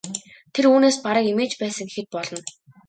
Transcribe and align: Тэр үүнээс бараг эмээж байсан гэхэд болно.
Тэр 0.53 0.65
үүнээс 0.71 0.97
бараг 1.05 1.25
эмээж 1.31 1.51
байсан 1.61 1.85
гэхэд 1.87 2.07
болно. 2.15 2.39